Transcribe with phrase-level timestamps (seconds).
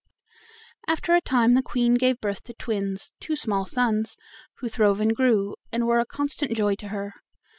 [0.87, 4.17] After a time the Queen gave birth to twins, two small sons,
[4.55, 7.13] who throve and grew, and were a constant joy to her.